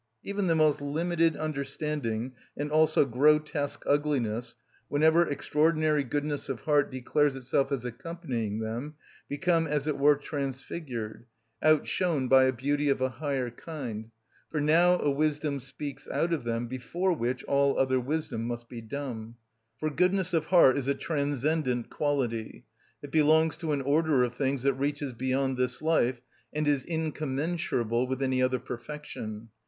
[0.23, 4.55] Even the most limited understanding, and also grotesque ugliness,
[4.87, 8.95] whenever extraordinary goodness of heart declares itself as accompanying them,
[9.29, 11.27] become as it were transfigured,
[11.61, 14.09] outshone by a beauty of a higher kind,
[14.49, 18.81] for now a wisdom speaks out of them before which all other wisdom must be
[18.81, 19.35] dumb.
[19.79, 22.65] For goodness of heart is a transcendent quality;
[23.03, 26.21] it belongs to an order of things that reaches beyond this life,
[26.51, 29.49] and is incommensurable with any other perfection.